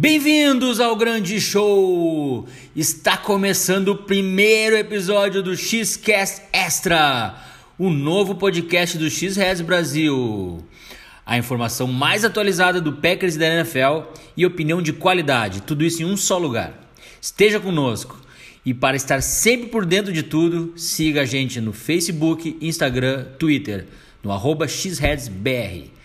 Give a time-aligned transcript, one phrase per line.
[0.00, 2.46] Bem-vindos ao grande show!
[2.76, 7.34] Está começando o primeiro episódio do Xcast Extra,
[7.76, 10.64] o novo podcast do X-Res Brasil.
[11.26, 16.00] A informação mais atualizada do Packers e da NFL e opinião de qualidade, tudo isso
[16.00, 16.92] em um só lugar.
[17.20, 18.22] Esteja conosco.
[18.64, 23.88] E para estar sempre por dentro de tudo, siga a gente no Facebook, Instagram, Twitter,
[24.22, 25.97] no arroba xheadsbr.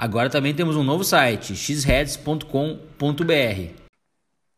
[0.00, 2.46] Agora também temos um novo site, xheads.com.br.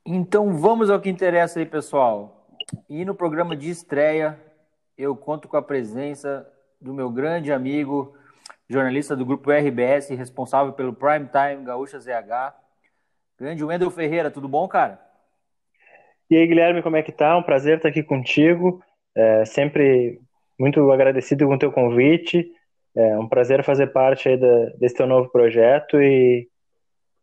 [0.07, 2.47] Então vamos ao que interessa aí, pessoal.
[2.89, 4.39] E no programa de estreia,
[4.97, 6.49] eu conto com a presença
[6.81, 8.17] do meu grande amigo,
[8.69, 12.55] jornalista do grupo RBS, responsável pelo Prime Time Gaúcha ZH,
[13.37, 14.31] grande Wendel Ferreira.
[14.31, 15.01] Tudo bom, cara?
[16.31, 17.37] E aí, Guilherme, como é que tá?
[17.37, 18.81] Um prazer estar aqui contigo.
[19.13, 20.21] É, sempre
[20.57, 22.49] muito agradecido com o teu convite.
[22.95, 26.49] É um prazer fazer parte aí da, desse teu novo projeto e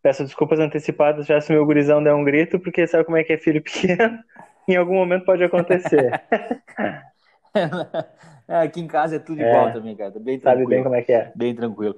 [0.02, 3.34] peço desculpas antecipadas já se meu gurizão der um grito, porque sabe como é que
[3.34, 4.18] é filho pequeno,
[4.68, 6.12] em algum momento pode acontecer.
[8.48, 10.12] É, aqui em casa é tudo igual é, também, cara.
[10.20, 11.32] Bem sabe bem como é que é.
[11.36, 11.96] Bem tranquilo.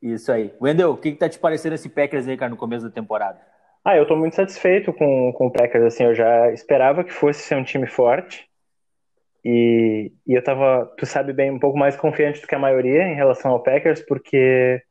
[0.00, 0.54] Isso aí.
[0.58, 3.38] Wendel, o que, que tá te parecendo esse Packers aí, cara, no começo da temporada?
[3.84, 7.40] Ah, eu tô muito satisfeito com, com o Packers, assim, eu já esperava que fosse
[7.40, 8.48] ser um time forte,
[9.50, 13.04] e, e eu tava, tu sabe bem, um pouco mais confiante do que a maioria
[13.04, 14.82] em relação ao Packers, porque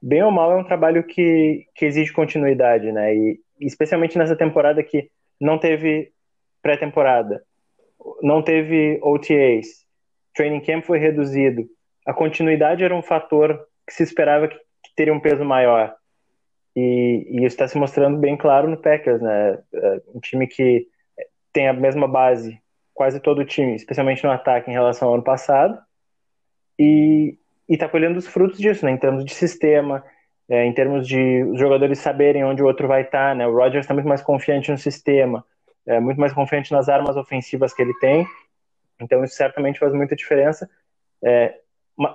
[0.00, 3.16] bem ou mal é um trabalho que, que exige continuidade, né?
[3.16, 5.08] E especialmente nessa temporada que
[5.40, 6.12] não teve
[6.60, 7.42] pré-temporada,
[8.20, 9.86] não teve OTAs,
[10.34, 11.64] training camp foi reduzido,
[12.06, 15.94] a continuidade era um fator que se esperava que, que teria um peso maior.
[16.76, 19.58] E, e, isso está se mostrando bem claro no Packers, né?
[19.72, 20.86] É, um time que
[21.54, 22.61] tem a mesma base
[22.94, 25.78] quase todo o time, especialmente no ataque em relação ao ano passado,
[26.78, 30.04] e está colhendo os frutos disso, né, em termos de sistema,
[30.48, 33.54] é, em termos de os jogadores saberem onde o outro vai estar, tá, né, o
[33.54, 35.44] Rodgers está muito mais confiante no sistema,
[35.86, 38.26] é, muito mais confiante nas armas ofensivas que ele tem,
[39.00, 40.68] então isso certamente faz muita diferença.
[41.24, 41.54] É,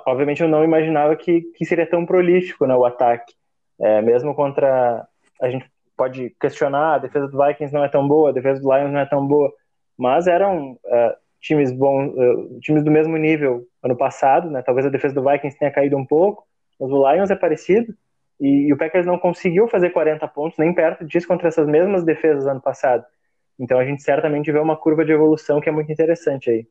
[0.06, 3.34] obviamente eu não imaginava que, que seria tão prolífico né, o ataque,
[3.80, 5.08] é, mesmo contra
[5.42, 8.74] a gente pode questionar a defesa do Vikings não é tão boa, a defesa do
[8.74, 9.52] Lions não é tão boa,
[9.98, 14.62] mas eram uh, times bons, uh, times do mesmo nível ano passado, né?
[14.62, 16.46] Talvez a defesa do Vikings tenha caído um pouco,
[16.80, 17.94] mas o Lions é parecido
[18.40, 22.04] e, e, o Packers não conseguiu fazer 40 pontos nem perto disso contra essas mesmas
[22.04, 23.04] defesas ano passado.
[23.60, 26.68] Então a gente certamente vê uma curva de evolução que é muito interessante aí.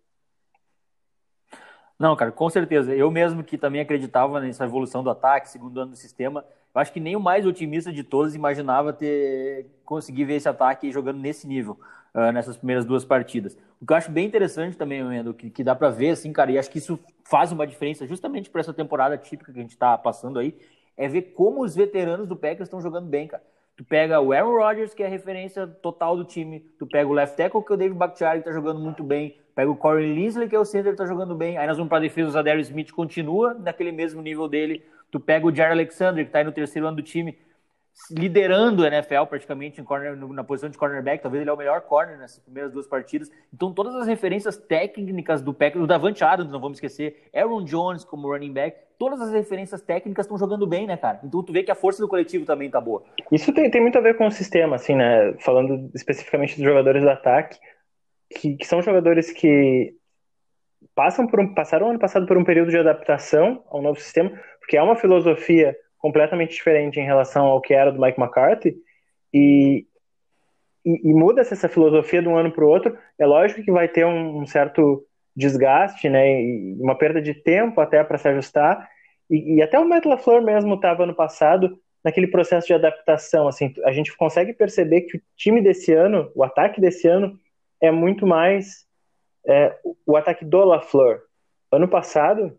[1.98, 2.94] Não, cara, com certeza.
[2.94, 6.44] Eu mesmo que também acreditava nessa evolução do ataque, segundo ano do sistema,
[6.75, 10.92] eu acho que nem o mais otimista de todos imaginava ter conseguir ver esse ataque
[10.92, 11.81] jogando nesse nível
[12.16, 13.56] uh, nessas primeiras duas partidas.
[13.81, 16.50] O que eu acho bem interessante também, Mendo, que, que dá para ver, assim, cara,
[16.50, 19.72] e acho que isso faz uma diferença justamente para essa temporada típica que a gente
[19.72, 20.56] está passando aí,
[20.97, 23.43] é ver como os veteranos do Packers estão jogando bem, cara.
[23.77, 26.60] Tu pega o Aaron Rodgers, que é a referência total do time.
[26.78, 29.37] Tu pega o left tackle, que é o David Bakhtiari, que tá jogando muito bem.
[29.54, 31.59] Pega o Corey Linsley, que é o center, que tá jogando bem.
[31.59, 34.83] Aí nós vamos pra defesa, o Zadarius Smith continua naquele mesmo nível dele.
[35.10, 37.37] Tu pega o Jared Alexander, que tá aí no terceiro ano do time,
[38.10, 42.18] liderando o NFL praticamente corner, na posição de cornerback, talvez ele é o melhor corner
[42.18, 43.30] nessas primeiras duas partidas.
[43.52, 48.04] Então todas as referências técnicas do Packers, o Davante Adams, não vamos esquecer, Aaron Jones
[48.04, 51.20] como running back, todas as referências técnicas estão jogando bem, né, cara?
[51.24, 53.02] Então tu vê que a força do coletivo também tá boa.
[53.32, 55.34] Isso tem, tem muito a ver com o sistema, assim, né?
[55.40, 57.58] Falando especificamente dos jogadores do ataque,
[58.30, 59.94] que, que são jogadores que
[60.94, 64.30] passam por um, passaram ano passado por um período de adaptação ao novo sistema,
[64.60, 68.76] porque é uma filosofia completamente diferente em relação ao que era do Mike McCarthy
[69.34, 69.84] e,
[70.84, 72.96] e, e muda-se essa filosofia de um ano para o outro.
[73.18, 77.80] É lógico que vai ter um, um, certo desgaste, né, e uma perda de tempo
[77.80, 78.88] até para se ajustar.
[79.28, 83.48] E, e, até o Matt LaFleur mesmo estava ano passado naquele processo de adaptação.
[83.48, 87.36] Assim, a gente consegue perceber que o time desse ano, o ataque desse ano,
[87.80, 88.86] é muito mais
[89.44, 89.76] é,
[90.06, 91.22] o ataque do LaFleur.
[91.72, 92.56] Ano passado,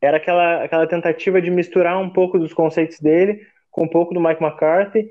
[0.00, 3.40] era aquela, aquela tentativa de misturar um pouco dos conceitos dele
[3.70, 5.08] com um pouco do Mike McCarthy,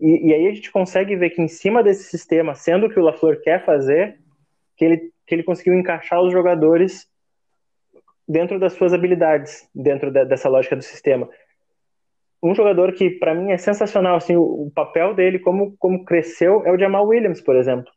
[0.00, 2.98] e, e aí a gente consegue ver que em cima desse sistema, sendo o que
[2.98, 4.18] o LaFleur quer fazer,
[4.76, 7.08] que ele, que ele conseguiu encaixar os jogadores
[8.26, 11.28] dentro das suas habilidades, dentro de, dessa lógica do sistema.
[12.42, 16.64] Um jogador que para mim é sensacional, assim, o, o, papel dele, como, como cresceu,
[16.64, 17.90] é o Jamal Williams, por exemplo.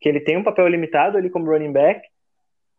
[0.00, 2.00] Que ele tem um papel limitado ali como running back,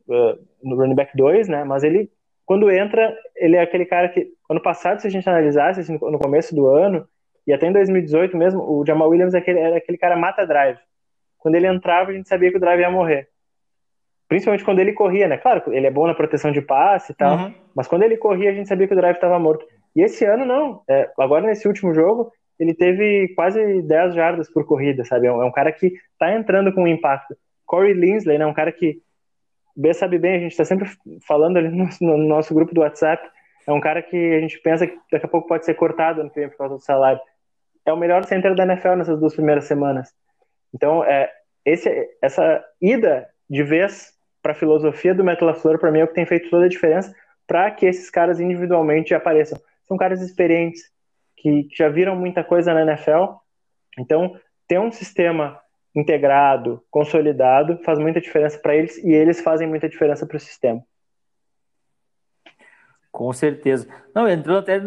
[0.08, 1.66] uh, no running back 2, né?
[1.66, 2.10] Mas ele
[2.46, 6.20] quando entra, ele é aquele cara que, ano passado, se a gente analisasse, assim, no
[6.20, 7.08] começo do ano,
[7.48, 10.78] e até em 2018 mesmo, o Jamal Williams é aquele, era aquele cara mata-drive.
[11.38, 13.28] Quando ele entrava, a gente sabia que o drive ia morrer.
[14.28, 15.38] Principalmente quando ele corria, né?
[15.38, 17.54] Claro, ele é bom na proteção de passe e tal, uhum.
[17.76, 19.66] mas quando ele corria, a gente sabia que o drive estava morto.
[19.96, 20.82] E esse ano, não.
[20.88, 25.28] É, agora, nesse último jogo, ele teve quase 10 jardas por corrida, sabe?
[25.28, 27.36] É um, é um cara que tá entrando com impacto.
[27.66, 28.46] Corey Linsley, né?
[28.46, 29.00] Um cara que
[29.76, 30.90] B sabe bem, a gente está sempre
[31.28, 33.28] falando ali no, no, nosso grupo do WhatsApp.
[33.68, 36.30] É um cara que a gente pensa que daqui a pouco pode ser cortado no
[36.30, 37.20] por causa do salário.
[37.86, 40.14] É o melhor center da NFL nessas duas primeiras semanas.
[40.74, 41.32] Então, é,
[41.64, 41.90] esse,
[42.22, 46.14] essa ida de vez para a filosofia do Metal LaFleur, para mim, é o que
[46.14, 47.14] tem feito toda a diferença
[47.48, 49.60] para que esses caras individualmente apareçam.
[49.84, 50.82] São caras experientes,
[51.38, 53.36] que, que já viram muita coisa na NFL.
[54.00, 55.60] Então, ter um sistema
[55.96, 60.84] integrado, consolidado, faz muita diferença para eles e eles fazem muita diferença para o sistema.
[63.12, 63.88] Com certeza.
[64.14, 64.82] Não, entrando até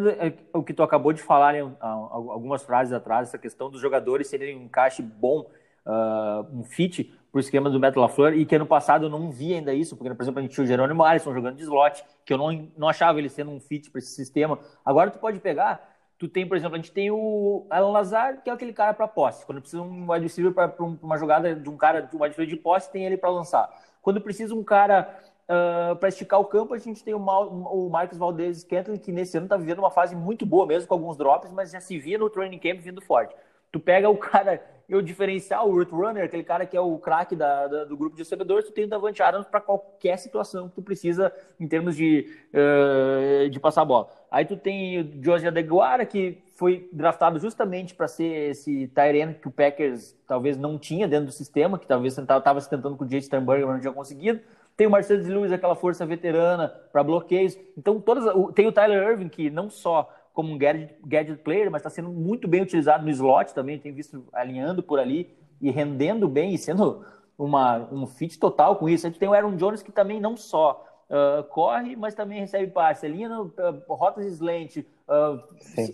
[0.53, 4.55] o que tu acabou de falar em algumas frases atrás, essa questão dos jogadores serem
[4.55, 5.51] um encaixe bom,
[5.87, 9.31] uh, um fit para o esquema do Metal LaFleur, e que ano passado eu não
[9.31, 12.05] vi ainda isso, porque, por exemplo, a gente tinha o Jerônimo Alisson jogando de slot,
[12.27, 14.59] que eu não, não achava ele sendo um fit para esse sistema.
[14.85, 18.51] Agora tu pode pegar Tu tem, por exemplo, a gente tem o Alan Lazar, que
[18.51, 19.47] é aquele cara para posse.
[19.47, 22.57] Quando precisa um wide receiver para uma jogada de um cara de um wide receiver
[22.57, 23.71] de posse, tem ele para lançar.
[24.03, 25.09] Quando precisa um cara
[25.49, 28.99] uh, ah, para esticar o campo, a gente tem o, Mal, o Marcos Valdez Scantling,
[28.99, 31.81] que nesse ano está vivendo uma fase muito boa, mesmo com alguns drops, mas já
[31.81, 33.35] se via no training camp vindo forte.
[33.71, 37.37] Tu pega o cara, o diferencial, o root runner, aquele cara que é o craque
[37.37, 41.33] do grupo de recebedores, tu tem o Davante Adams para qualquer situação que tu precisa
[41.61, 44.09] em termos de, uh, de passar a bola.
[44.31, 49.47] Aí tu tem o José Adeguara, que foi draftado justamente para ser esse Tyrene que
[49.47, 53.09] o Packers talvez não tinha dentro do sistema, que talvez estava se tentando com o
[53.09, 54.41] Jay Sternberger, mas não tinha conseguido.
[54.77, 57.59] Tem o Mercedes Lewis, aquela força veterana para bloqueios.
[57.77, 58.25] Então, todas,
[58.55, 62.11] tem o Tyler Irving, que não só como um gadget, gadget player, mas está sendo
[62.11, 66.59] muito bem utilizado no slot também, tem visto alinhando por ali e rendendo bem e
[66.59, 67.05] sendo
[67.37, 69.05] uma, um fit total com isso.
[69.05, 72.71] A gente tem o Aaron Jones que também não só uh, corre, mas também recebe
[72.71, 73.53] passe, alinha uh,
[73.89, 75.43] rotas slant, uh,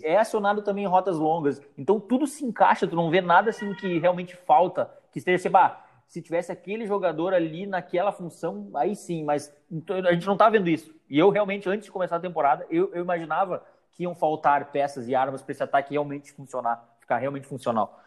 [0.03, 1.59] é acionado também em rotas longas.
[1.75, 5.49] Então tudo se encaixa, tu não vê nada assim que realmente falta, que esteja assim,
[5.49, 10.33] bah, se tivesse aquele jogador ali naquela função, aí sim, mas então, a gente não
[10.33, 10.93] está vendo isso.
[11.09, 13.63] E eu realmente, antes de começar a temporada, eu, eu imaginava
[13.95, 17.99] que iam faltar peças e armas para esse ataque realmente funcionar, ficar realmente funcional?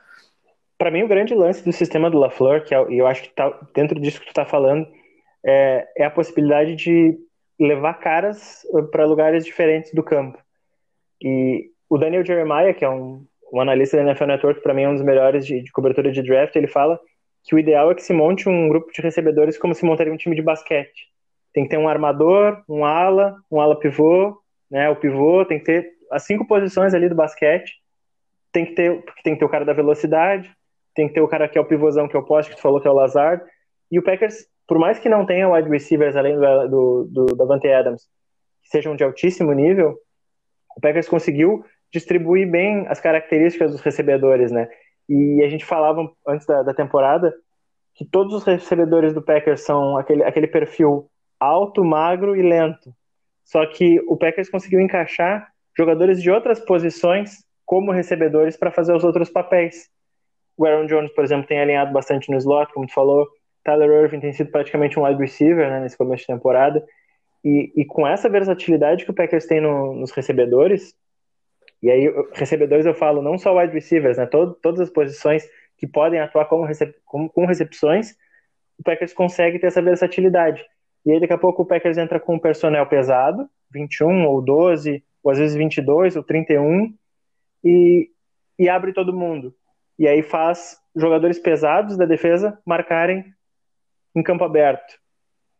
[0.76, 3.50] Para mim, o grande lance do sistema do LaFleur, que é, eu acho que tá
[3.74, 4.86] dentro disso que tu está falando,
[5.44, 7.18] é, é, a possibilidade de
[7.58, 10.38] levar caras uh, para lugares diferentes do campo.
[11.20, 14.88] E o Daniel Jeremiah, que é um, um analista da NFL Network, para mim é
[14.88, 17.00] um dos melhores de, de cobertura de draft, ele fala
[17.42, 20.16] que o ideal é que se monte um grupo de recebedores como se montaria um
[20.16, 21.08] time de basquete.
[21.52, 24.38] Tem que ter um armador, um ala, um ala pivô,
[24.70, 24.88] né?
[24.90, 27.72] O pivô tem que ter as cinco posições ali do basquete.
[28.52, 30.50] Tem que ter, tem que ter o cara da velocidade,
[30.94, 32.62] tem que ter o cara que é o pivôzão, que é o poste, que tu
[32.62, 33.42] falou que é o Lazard.
[33.90, 37.68] E o Packers, por mais que não tenha wide receivers além do, do, do Davante
[37.68, 38.02] Adams,
[38.62, 39.96] que sejam de altíssimo nível,
[40.76, 44.68] o Packers conseguiu distribuir bem as características dos recebedores, né?
[45.08, 47.34] E a gente falava antes da, da temporada
[47.94, 51.10] que todos os recebedores do Packers são aquele, aquele perfil
[51.40, 52.94] alto, magro e lento.
[53.48, 59.04] Só que o Packers conseguiu encaixar jogadores de outras posições como recebedores para fazer os
[59.04, 59.88] outros papéis.
[60.54, 63.26] O Aaron Jones, por exemplo, tem alinhado bastante no slot, como tu falou.
[63.64, 66.84] Tyler Irving tem sido praticamente um wide receiver né, nesse começo de temporada.
[67.42, 70.94] E, e, com essa versatilidade que o Packers tem no, nos recebedores,
[71.82, 75.86] e aí recebedores eu falo não só wide receivers, né, todo, todas as posições que
[75.86, 78.14] podem atuar como, recep, como com recepções,
[78.78, 80.62] o Packers consegue ter essa versatilidade.
[81.04, 85.02] E aí daqui a pouco o Packers entra com um personnel pesado, 21 ou 12,
[85.22, 86.92] ou às vezes 22 ou 31,
[87.64, 88.10] e,
[88.58, 89.54] e abre todo mundo.
[89.98, 93.24] E aí faz jogadores pesados da defesa marcarem
[94.14, 94.98] em campo aberto.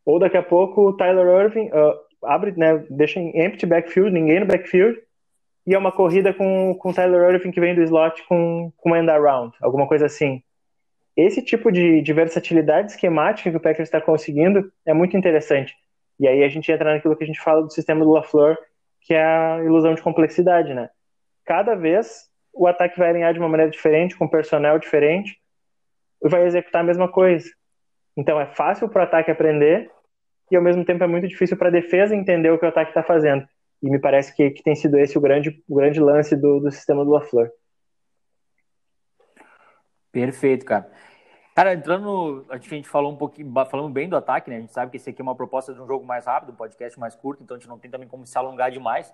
[0.04, 4.40] Ou daqui a pouco o Tyler Irving uh, abre, né, deixa em empty backfield, ninguém
[4.40, 4.98] no backfield,
[5.66, 8.96] e é uma corrida com, com o Tyler Irving que vem do slot com, com
[8.96, 10.42] end around, alguma coisa assim
[11.18, 15.74] esse tipo de, de versatilidade esquemática que o Packers está conseguindo é muito interessante.
[16.20, 18.56] E aí a gente entra naquilo que a gente fala do sistema do LaFleur,
[19.00, 20.88] que é a ilusão de complexidade, né?
[21.44, 25.36] Cada vez o ataque vai alinhar de uma maneira diferente, com personnel diferente,
[26.22, 27.48] e vai executar a mesma coisa.
[28.16, 29.90] Então é fácil para o ataque aprender
[30.50, 32.90] e ao mesmo tempo é muito difícil para a defesa entender o que o ataque
[32.90, 33.44] está fazendo.
[33.82, 36.70] E me parece que, que, tem sido esse o grande, o grande lance do, do
[36.70, 37.50] sistema do LaFleur.
[40.12, 40.90] Perfeito, cara.
[41.54, 44.58] Cara, entrando, a gente falou um pouquinho, falando bem do ataque, né?
[44.58, 46.54] A gente sabe que esse aqui é uma proposta de um jogo mais rápido, um
[46.54, 49.12] podcast mais curto, então a gente não tem também como se alongar demais.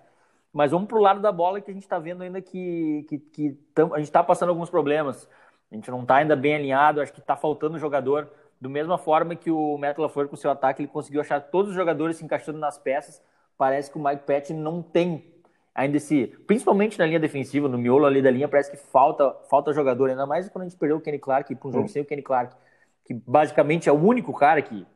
[0.53, 3.51] Mas vamos pro lado da bola que a gente está vendo ainda que, que, que
[3.73, 5.27] tam, a gente está passando alguns problemas.
[5.71, 8.31] A gente não está ainda bem alinhado, acho que está faltando jogador.
[8.61, 11.75] Do mesma forma que o Metal foi com seu ataque, ele conseguiu achar todos os
[11.75, 13.21] jogadores se encaixando nas peças.
[13.57, 15.34] Parece que o Mike Patton não tem
[15.75, 19.73] ainda esse, principalmente na linha defensiva, no miolo ali da linha, parece que falta, falta
[19.73, 21.89] jogador, ainda mais quando a gente perdeu o Kenny Clark para um jogo hum.
[21.89, 22.55] sem o Kenny Clark,
[23.03, 24.87] que basicamente é o único cara que,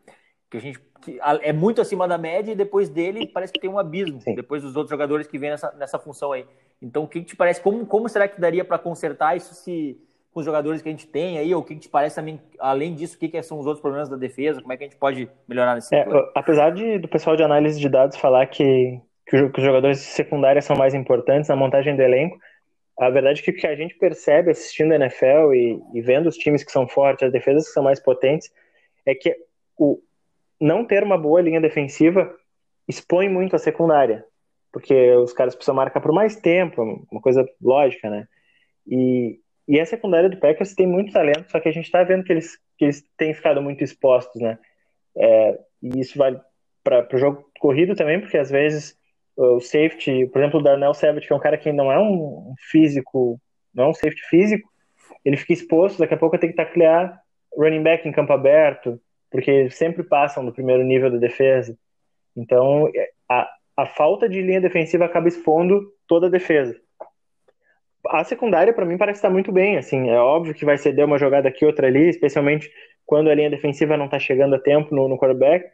[0.50, 3.70] que a gente que é muito acima da média e depois dele parece que tem
[3.70, 4.36] um abismo, Sim.
[4.36, 6.46] depois dos outros jogadores que vêm nessa, nessa função aí.
[6.82, 9.98] Então, o que, que te parece, como, como será que daria para consertar isso se
[10.32, 12.40] com os jogadores que a gente tem aí, ou o que, que te parece também,
[12.60, 14.88] além disso, o que, que são os outros problemas da defesa, como é que a
[14.88, 16.06] gente pode melhorar nesse é,
[16.36, 20.76] Apesar de, do pessoal de análise de dados falar que, que os jogadores secundários são
[20.76, 22.38] mais importantes na montagem do elenco,
[23.00, 26.28] a verdade é que o que a gente percebe assistindo a NFL e, e vendo
[26.28, 28.52] os times que são fortes, as defesas que são mais potentes,
[29.06, 29.34] é que
[29.78, 30.02] o,
[30.60, 32.36] não ter uma boa linha defensiva
[32.88, 34.26] expõe muito a secundária,
[34.72, 38.28] porque os caras precisam marcar por mais tempo, uma coisa lógica, né?
[38.86, 42.24] E, e a secundária do Packers tem muito talento, só que a gente está vendo
[42.24, 44.58] que eles, que eles têm ficado muito expostos, né?
[45.16, 46.40] É, e isso vale
[46.84, 48.99] para o jogo corrido também, porque às vezes
[49.40, 52.54] o safety, por exemplo, o Darnell Savage, que é um cara que não é um
[52.70, 53.40] físico,
[53.74, 54.70] não é um safety físico,
[55.24, 57.18] ele fica exposto, daqui a pouco tem que taclear
[57.58, 59.00] running back em campo aberto,
[59.32, 61.78] porque sempre passam do primeiro nível da defesa.
[62.36, 62.92] Então,
[63.30, 66.76] a, a falta de linha defensiva acaba expondo toda a defesa.
[68.08, 69.78] A secundária, para mim, parece estar muito bem.
[69.78, 72.70] Assim, é óbvio que vai ceder uma jogada aqui, outra ali, especialmente
[73.06, 75.66] quando a linha defensiva não está chegando a tempo no, no quarterback.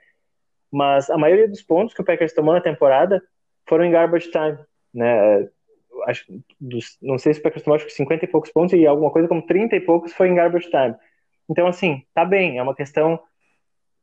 [0.71, 3.21] Mas a maioria dos pontos que o Packers tomou na temporada
[3.67, 4.57] foram em garbage time.
[4.93, 5.49] Né?
[6.07, 6.25] Acho,
[6.59, 9.11] dos, não sei se o Packers tomou acho que 50 e poucos pontos e alguma
[9.11, 10.95] coisa como 30 e poucos foi em garbage time.
[11.49, 13.19] Então, assim, tá bem, é uma questão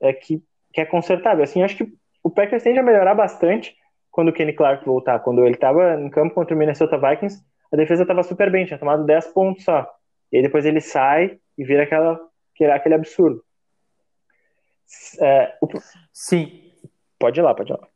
[0.00, 0.42] é, que,
[0.72, 1.42] que é consertável.
[1.42, 1.92] Assim, acho que
[2.22, 3.76] o Packers tende a melhorar bastante
[4.10, 5.18] quando o Kenny Clark voltar.
[5.20, 7.42] Quando ele estava em campo contra o Minnesota Vikings,
[7.72, 9.88] a defesa estava super bem, tinha tomado 10 pontos só.
[10.30, 12.20] E aí depois ele sai e vira aquela,
[12.74, 13.42] aquele absurdo.
[15.20, 15.66] É, o...
[16.12, 16.70] Sim.
[17.18, 17.88] Pode ir lá, pode ir lá.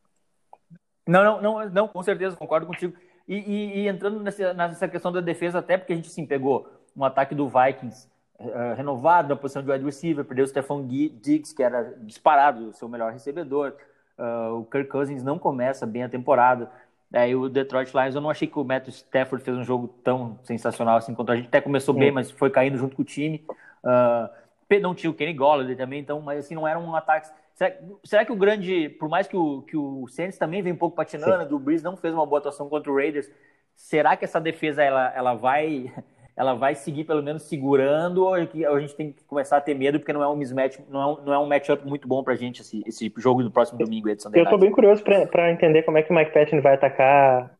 [1.06, 2.94] Não, não, não, não com certeza, concordo contigo.
[3.28, 6.68] E, e, e entrando nessa, nessa questão da defesa, até porque a gente sim pegou
[6.96, 8.08] um ataque do Vikings
[8.38, 12.72] uh, renovado na posição de wide receiver, perdeu o Stephon Diggs, que era disparado o
[12.72, 13.74] seu melhor recebedor.
[14.18, 16.70] Uh, o Kirk Cousins não começa bem a temporada.
[17.12, 20.38] Aí o Detroit Lions, eu não achei que o Matthew Stafford fez um jogo tão
[20.42, 21.46] sensacional assim contra a gente.
[21.46, 23.44] Até começou bem, mas foi caindo junto com o time.
[23.84, 27.28] Uh, não tinha o Kenny Golladay também, então, mas assim, não era um ataque.
[27.56, 30.76] Será, será, que o grande, por mais que o, que o Saints também vem um
[30.76, 33.30] pouco patinando, o Breeze não fez uma boa atuação contra o Raiders,
[33.74, 35.90] será que essa defesa ela, ela vai
[36.36, 39.98] ela vai seguir pelo menos segurando ou a gente tem que começar a ter medo
[39.98, 42.36] porque não é um mismatch, não é um, não é um matchup muito bom pra
[42.36, 45.96] gente esse, esse jogo do próximo domingo aí Eu tô bem curioso para entender como
[45.96, 47.56] é que o Mike Patton vai atacar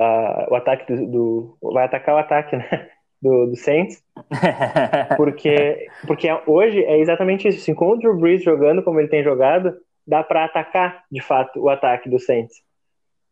[0.00, 1.06] uh, o ataque do,
[1.60, 2.90] do, vai atacar o ataque, né?
[3.22, 4.02] Do, do Saints,
[5.16, 7.58] porque, porque hoje é exatamente isso.
[7.58, 9.72] Assim, com o Drew Brees jogando como ele tem jogado,
[10.04, 12.56] dá para atacar de fato o ataque do Saints,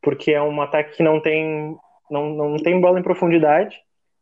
[0.00, 1.76] porque é um ataque que não tem
[2.08, 3.76] não, não tem bola em profundidade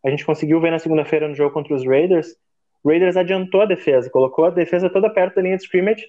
[0.05, 2.35] a gente conseguiu ver na segunda-feira no jogo contra os Raiders.
[2.83, 6.07] O Raiders adiantou a defesa, colocou a defesa toda perto da linha de scrimmage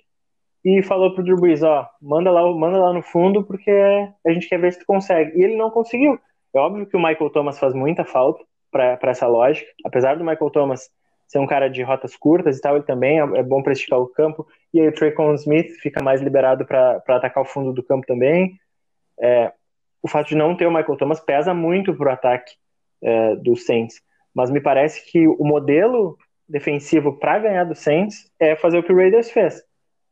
[0.64, 4.48] e falou pro Drew Brees, ó, manda lá, manda lá no fundo porque a gente
[4.48, 5.38] quer ver se tu consegue.
[5.38, 6.20] E ele não conseguiu.
[6.54, 10.52] É óbvio que o Michael Thomas faz muita falta para essa lógica, apesar do Michael
[10.52, 10.90] Thomas
[11.28, 14.00] ser um cara de rotas curtas e tal, ele também é, é bom para esticar
[14.00, 14.48] o campo.
[14.74, 18.60] E aí o Traycon Smith fica mais liberado para atacar o fundo do campo também.
[19.20, 19.52] É,
[20.02, 22.54] o fato de não ter o Michael Thomas pesa muito pro ataque
[23.02, 24.02] é, do Saints.
[24.34, 28.92] Mas me parece que o modelo defensivo para ganhar do Saints é fazer o que
[28.92, 29.62] o Raiders fez.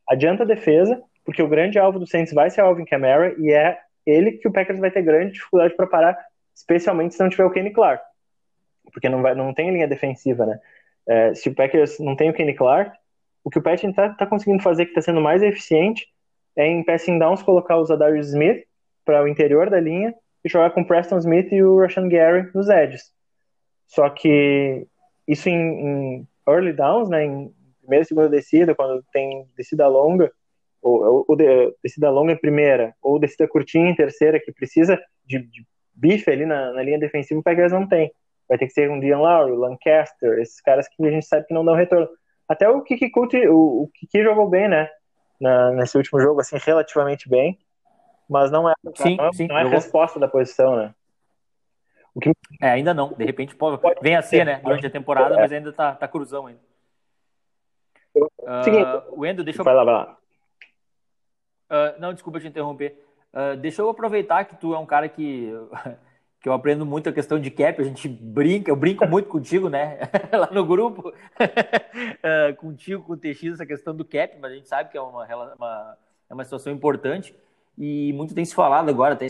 [0.08, 3.52] Adianta a defesa, porque o grande alvo do Saints vai ser o Alvin Kamara e
[3.52, 6.18] é ele que o Packers vai ter grande dificuldade para parar,
[6.54, 8.02] especialmente se não tiver o Kenny Clark.
[8.92, 10.60] Porque não, vai, não tem linha defensiva, né?
[11.06, 12.96] É, se o Packers não tem o Kenny Clark,
[13.42, 16.06] o que o Patton está tá conseguindo fazer que está sendo mais eficiente
[16.54, 18.64] é em passing downs colocar os Adarius Smith
[19.04, 20.14] para o interior da linha
[20.44, 23.12] e jogar com o Preston Smith e o Rashan Gary nos edges.
[23.86, 24.86] Só que
[25.26, 30.30] isso em, em early downs, né, em primeira e segunda descida, quando tem descida longa,
[30.82, 35.38] ou, ou de, descida longa em primeira, ou descida curtinha em terceira, que precisa de,
[35.38, 38.12] de bife ali na, na, linha defensiva, o Packers não tem.
[38.48, 41.54] Vai ter que ser um Dion Lowry, Lancaster, esses caras que a gente sabe que
[41.54, 42.08] não dão retorno.
[42.48, 44.88] Até o Kiki Kuti, o, o Kiki jogou bem, né,
[45.40, 47.58] na, nesse último jogo, assim, relativamente bem
[48.28, 50.94] mas não é, sim, não, é, sim, não é a resposta da posição, né?
[52.14, 52.30] O que...
[52.60, 53.12] É, ainda não.
[53.14, 54.60] De repente pode, pode vem a ser, né?
[54.62, 55.38] Durante a temporada, é.
[55.38, 56.60] mas ainda tá, tá cruzão ainda.
[58.14, 59.64] Uh, Seguinte, o Endo, deixa eu.
[59.64, 60.18] Vai lá, vai lá.
[61.70, 63.02] Uh, não, desculpa te interromper.
[63.32, 65.52] Uh, deixa eu aproveitar que tu é um cara que,
[66.40, 67.80] que eu aprendo muito a questão de cap.
[67.80, 69.98] A gente brinca, eu brinco muito contigo, né?
[70.32, 71.08] Lá no grupo.
[71.10, 75.00] uh, contigo, com o TX, essa questão do cap, mas a gente sabe que é
[75.00, 75.24] uma,
[75.56, 75.96] uma,
[76.30, 77.34] é uma situação importante.
[77.76, 79.26] E muito tem se falado agora, até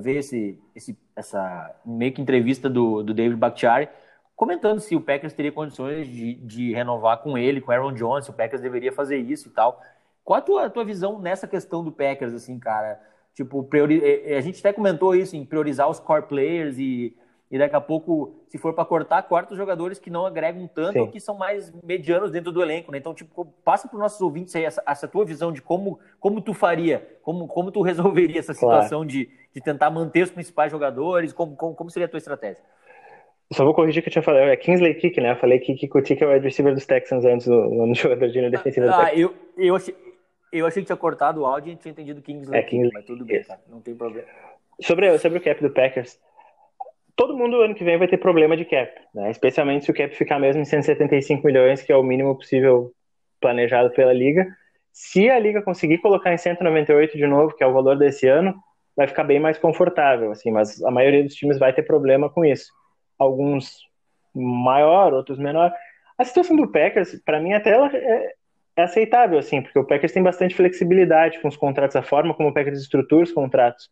[0.00, 3.88] ver esse, esse, essa meio que entrevista do, do David Bakhtiari,
[4.34, 8.30] comentando se o Packers teria condições de, de renovar com ele, com Aaron Jones, se
[8.32, 9.80] o Packers deveria fazer isso e tal.
[10.24, 13.00] Qual a tua, a tua visão nessa questão do Packers, assim, cara?
[13.34, 14.00] Tipo, priori...
[14.02, 17.16] Eh, eh, a gente até comentou isso, em priorizar os core players e,
[17.50, 20.98] e daqui a pouco, se for para cortar, corta os jogadores que não agregam tanto
[21.00, 22.98] ou que são mais medianos dentro do elenco, né?
[22.98, 26.40] Então, tipo, passa para os nossos ouvintes aí essa, essa, tua visão de como, como
[26.40, 29.08] tu faria, como, como tu resolveria essa situação claro.
[29.08, 32.62] de, de tentar manter os principais jogadores, como, como, como seria a tua estratégia?
[33.52, 35.32] Só vou corrigir que eu tinha falado, é Kingsley Kick, né?
[35.32, 38.38] Eu falei que Kikutik é o wide receiver dos Texans antes no, no jogador de
[38.38, 39.94] linha defensiva ah, eu, eu, achei,
[40.58, 43.24] eu achei que tinha cortado o áudio e tinha entendido Kingsley, é, Kingsley mas tudo
[43.24, 43.58] bem, tá?
[43.68, 44.26] Não tem problema.
[44.80, 46.18] Sobre, sobre o cap do Packers,
[47.16, 49.30] todo mundo ano que vem vai ter problema de cap, né?
[49.30, 52.92] Especialmente se o cap ficar mesmo em 175 milhões, que é o mínimo possível
[53.40, 54.46] planejado pela liga.
[54.92, 58.54] Se a liga conseguir colocar em 198 de novo, que é o valor desse ano,
[58.96, 62.44] vai ficar bem mais confortável, assim, mas a maioria dos times vai ter problema com
[62.44, 62.72] isso
[63.18, 63.78] alguns
[64.34, 65.72] maior, outros menor.
[66.18, 68.34] A situação do Packers, para mim, até ela é,
[68.76, 72.48] é, aceitável, assim, porque o Packers tem bastante flexibilidade com os contratos, a forma como
[72.48, 73.90] o Packers estrutura os contratos.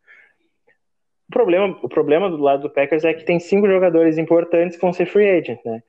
[1.28, 4.82] O problema, o problema do lado do Packers é que tem cinco jogadores importantes que
[4.82, 5.82] vão ser free agent, né?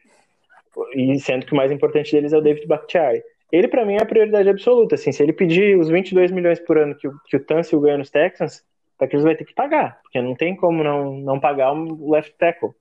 [0.96, 3.22] E sendo que o mais importante deles é o David Bakhtiari.
[3.52, 4.96] Ele, para mim, é a prioridade absoluta.
[4.96, 7.98] Assim, se ele pedir os 22 milhões por ano que o, que o Tunsil ganha
[7.98, 8.60] nos Texans,
[8.96, 12.36] o Packers vai ter que pagar, porque não tem como não, não pagar um left
[12.38, 12.74] tackle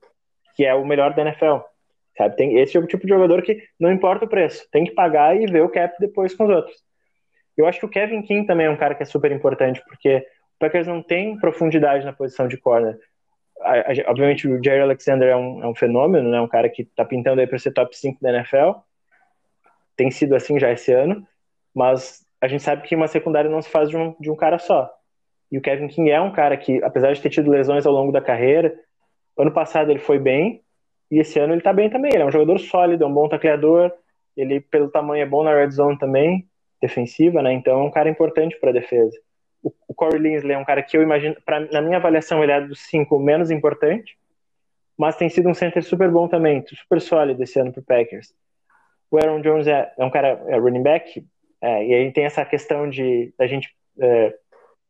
[0.55, 1.57] que é o melhor da NFL.
[2.17, 2.35] Sabe?
[2.35, 5.35] Tem, esse é o tipo de jogador que não importa o preço, tem que pagar
[5.35, 6.75] e ver o cap depois com os outros.
[7.57, 10.17] Eu acho que o Kevin King também é um cara que é super importante, porque
[10.17, 12.97] o Packers não tem profundidade na posição de corner.
[14.07, 16.41] Obviamente o Jerry Alexander é um, é um fenômeno, né?
[16.41, 18.79] um cara que está pintando aí para ser top 5 da NFL,
[19.95, 21.25] tem sido assim já esse ano,
[21.73, 24.57] mas a gente sabe que uma secundária não se faz de um, de um cara
[24.57, 24.91] só.
[25.51, 28.11] E o Kevin King é um cara que, apesar de ter tido lesões ao longo
[28.11, 28.73] da carreira,
[29.37, 30.61] Ano passado ele foi bem,
[31.13, 32.11] e esse ano ele tá bem também.
[32.11, 33.91] Ele é um jogador sólido, é um bom tacleador,
[34.35, 36.49] ele, pelo tamanho, é bom na red zone também,
[36.81, 37.53] defensiva, né?
[37.53, 39.15] Então é um cara importante para defesa.
[39.61, 42.51] O, o Corey Linsley é um cara que eu imagino, pra, na minha avaliação, ele
[42.51, 44.17] é dos cinco menos importante,
[44.97, 48.33] mas tem sido um center super bom também, super sólido esse ano pro Packers.
[49.11, 51.23] O Aaron Jones é, é um cara, é running back,
[51.61, 53.69] é, e aí tem essa questão de a gente
[54.01, 54.33] é,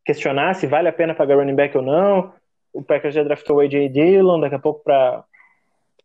[0.06, 2.34] questionar se vale a pena pagar running back ou não,
[2.72, 3.90] o Packers já draftou o A.J.
[3.90, 5.26] Dillon daqui a pouco para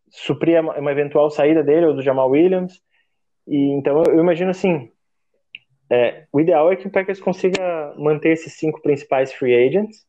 [0.09, 2.81] suprir uma eventual saída dele ou do Jamal Williams.
[3.47, 4.91] E então eu imagino assim,
[5.89, 10.05] é, o ideal é que o Packers consiga manter esses cinco principais free agents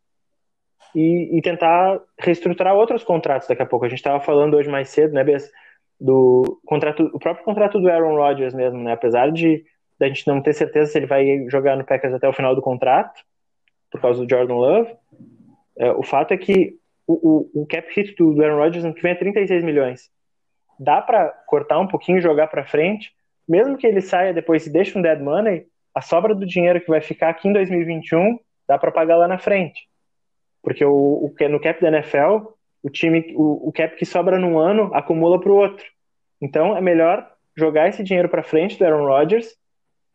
[0.94, 3.86] e, e, tentar reestruturar outros contratos daqui a pouco.
[3.86, 5.50] A gente estava falando hoje mais cedo, né, Bess,
[5.98, 8.92] do contrato, o próprio contrato do Aaron Rodgers mesmo, né?
[8.92, 9.64] Apesar de
[10.00, 12.62] a gente não ter certeza se ele vai jogar no Packers até o final do
[12.62, 13.22] contrato,
[13.90, 14.94] por causa do Jordan Love,
[15.78, 16.79] é, o fato é que
[17.10, 20.10] o, o, o cap hit do, Aaron Rodgers ano que vem é 36 milhões.
[20.78, 23.12] Dá para cortar um pouquinho jogar para frente,
[23.48, 26.88] mesmo que ele saia depois e deixe um dead money, a sobra do dinheiro que
[26.88, 29.88] vai ficar aqui em 2021 dá para pagar lá na frente.
[30.62, 32.46] Porque o, o, no cap da NFL,
[32.82, 35.84] o time, o, o cap que sobra num ano acumula para o outro.
[36.40, 39.56] Então é melhor jogar esse dinheiro para frente do Aaron Rodgers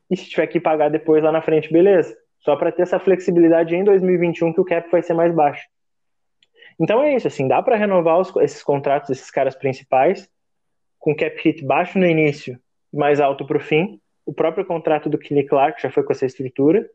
[0.09, 3.75] e se tiver que pagar depois lá na frente, beleza só para ter essa flexibilidade
[3.75, 5.65] em 2021 que o cap vai ser mais baixo.
[6.79, 10.29] Então é isso, assim, dá para renovar os, esses contratos desses caras principais
[10.99, 12.59] com cap hit baixo no início
[12.91, 13.99] mais alto para o fim.
[14.25, 16.89] O próprio contrato do Kenny Clark já foi com essa estrutura.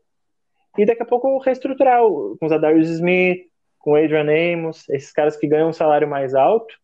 [0.77, 3.41] E daqui a pouco reestruturar com os Adarius Smith,
[3.79, 6.75] com o Adrian Amos, esses caras que ganham um salário mais alto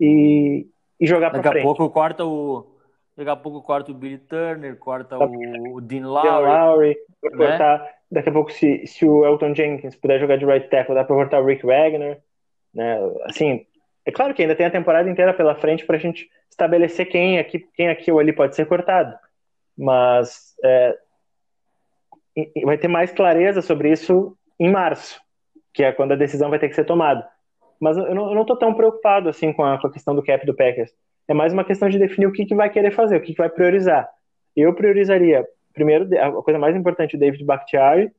[0.00, 0.66] e,
[1.00, 1.54] e jogar para frente.
[1.54, 2.72] Daqui a pouco corta o,
[3.16, 6.28] Daqui a pouco corta o Billy Turner, corta o, o Dean Lowry.
[6.28, 7.30] Dean Lowry né?
[7.36, 11.02] cortar, daqui a pouco, se, se o Elton Jenkins puder jogar de right tackle, dá
[11.02, 12.20] para cortar o Rick Wagner.
[12.74, 12.98] Né?
[13.24, 13.66] Assim,
[14.04, 17.38] é claro que ainda tem a temporada inteira pela frente para a gente estabelecer quem
[17.38, 19.16] aqui, quem aqui ou ali pode ser cortado.
[19.76, 20.98] Mas é,
[22.64, 25.18] vai ter mais clareza sobre isso em março,
[25.72, 27.26] que é quando a decisão vai ter que ser tomada.
[27.80, 30.54] Mas eu não, estou tão preocupado assim com a, com a questão do cap do
[30.54, 30.92] Packers.
[31.26, 33.38] É mais uma questão de definir o que, que vai querer fazer, o que, que
[33.38, 34.06] vai priorizar.
[34.54, 38.12] Eu priorizaria, primeiro, a coisa mais importante, David Bakhtiari,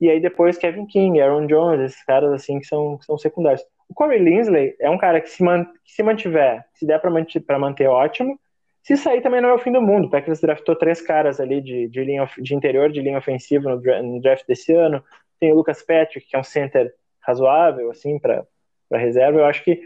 [0.00, 3.62] e aí depois Kevin King, Aaron Jones, esses caras assim que são, que são secundários.
[3.88, 7.10] O Corey Linsley é um cara que se, man, que se mantiver, se der para
[7.10, 8.38] manter, manter, ótimo.
[8.82, 10.06] Se sair também não é o fim do mundo.
[10.06, 14.02] O Packers draftou três caras ali de, de, linha, de interior, de linha ofensiva no,
[14.02, 15.04] no draft desse ano.
[15.38, 18.46] Tem o Lucas Patrick, que é um center razoável, assim, para
[18.92, 19.38] reserva.
[19.38, 19.82] Eu acho que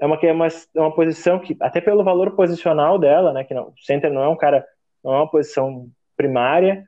[0.00, 3.52] é uma, é uma, é uma posição que, até pelo valor posicional dela, né, que
[3.52, 4.66] não, o center não é um cara,
[5.04, 6.86] não é uma posição primária,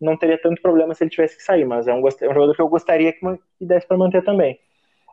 [0.00, 2.54] não teria tanto problema se ele tivesse que sair, mas é um, é um jogador
[2.54, 3.20] que eu gostaria que,
[3.58, 4.58] que desse para manter também.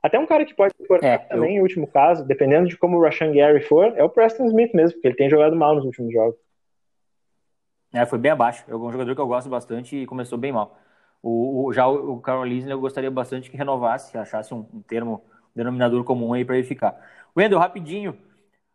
[0.02, 1.60] Até um cara que pode cortar é, também, eu...
[1.60, 4.94] em último caso, dependendo de como o Rashan Gary for, é o Preston Smith mesmo,
[4.94, 6.36] porque ele tem jogado mal nos últimos jogos.
[7.94, 8.64] É, foi bem abaixo.
[8.68, 10.80] É um jogador que eu gosto bastante e começou bem mal.
[11.22, 15.22] O, o já o, o Carol eu gostaria bastante que renovasse, achasse um, um termo,
[15.26, 16.96] um denominador comum aí para ele ficar.
[17.36, 18.18] Wendel, rapidinho,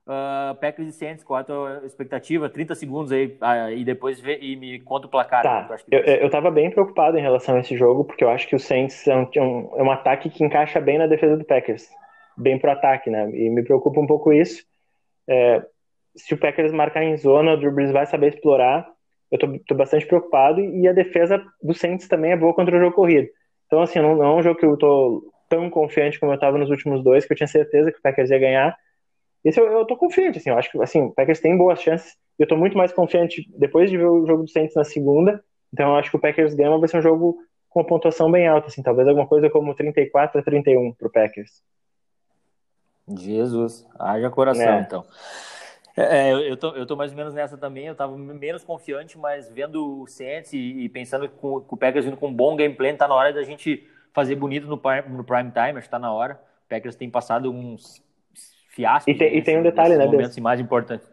[0.06, 2.46] Uh, Packers e Saints, qual a tua expectativa?
[2.50, 5.42] 30 segundos aí uh, e depois vê, e me conta o placar.
[5.42, 5.66] Tá.
[5.66, 8.46] Né, eu, eu, eu tava bem preocupado em relação a esse jogo, porque eu acho
[8.46, 11.88] que o Saints é um, é um ataque que encaixa bem na defesa do Packers.
[12.36, 13.30] Bem pro ataque, né?
[13.30, 14.62] E me preocupa um pouco isso.
[15.26, 15.64] É,
[16.14, 18.86] se o Packers marcar em zona, o Drew Brees vai saber explorar.
[19.32, 22.78] Eu tô, tô, bastante preocupado e a defesa do Saints também é boa contra o
[22.78, 23.28] jogo corrido.
[23.66, 26.58] Então, assim, não, não é um jogo que eu tô tão confiante como eu tava
[26.58, 28.76] nos últimos dois, que eu tinha certeza que o Packers ia ganhar
[29.44, 32.16] esse eu, eu tô confiante, assim, eu acho que assim, o Packers tem boas chances.
[32.38, 35.44] Eu tô muito mais confiante depois de ver o jogo do Saints na segunda.
[35.72, 38.46] Então eu acho que o Packers ganha, vai ser um jogo com uma pontuação bem
[38.48, 41.62] alta, assim, talvez alguma coisa como 34 a 31 pro Packers.
[43.08, 44.80] Jesus, haja coração, é.
[44.80, 45.04] então.
[45.96, 47.86] É, é eu, tô, eu tô mais ou menos nessa também.
[47.86, 52.04] Eu tava menos confiante, mas vendo o Saints e, e pensando com, com, o Packers
[52.04, 55.50] vindo com um bom gameplay, tá na hora da gente fazer bonito no, no prime
[55.50, 56.40] time, acho que tá na hora.
[56.64, 58.03] O Packers tem passado uns
[58.74, 59.10] fiasco.
[59.10, 60.04] E tem, e tem um detalhe, né?
[60.04, 61.08] Momentos mais importantes.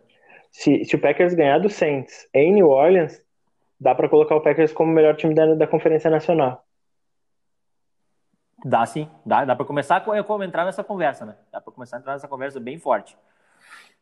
[0.52, 3.22] Se, se o Packers ganhar do Saints em New Orleans,
[3.80, 6.64] dá para colocar o Packers como o melhor time da, da Conferência Nacional.
[8.64, 11.36] Dá sim, dá, dá para começar a, entrar nessa conversa, né?
[11.52, 13.18] Dá para começar a entrar nessa conversa bem forte.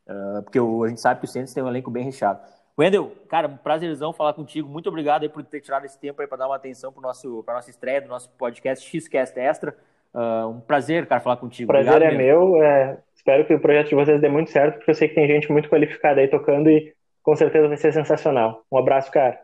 [0.08, 2.41] Uh, porque o, a gente sabe que o Saints tem um elenco bem recheado.
[2.78, 4.67] Wendel, cara, um prazerzão falar contigo.
[4.67, 7.69] Muito obrigado aí por ter tirado esse tempo aí para dar uma atenção para nossa
[7.69, 9.76] estreia do nosso podcast Xcast Extra.
[10.13, 11.67] Uh, um prazer, cara, falar contigo.
[11.67, 12.52] Prazer Obrigado é mesmo.
[12.52, 12.63] meu.
[12.63, 15.27] É, espero que o projeto de vocês dê muito certo, porque eu sei que tem
[15.27, 18.63] gente muito qualificada aí tocando e com certeza vai ser sensacional.
[18.71, 19.39] Um abraço, cara.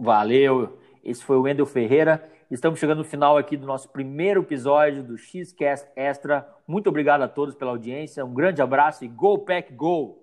[0.00, 0.78] Valeu.
[1.04, 2.26] Esse foi o Wendel Ferreira.
[2.50, 6.48] Estamos chegando no final aqui do nosso primeiro episódio do Xcast Extra.
[6.66, 8.24] Muito obrigado a todos pela audiência.
[8.24, 10.21] Um grande abraço e Go Pack Go!